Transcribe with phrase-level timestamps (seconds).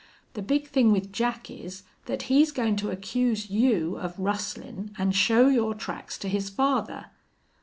[0.33, 5.11] The big thing with Jack is that he's goin' to accuse you of rustlin' an'
[5.11, 7.11] show your tracks to his father.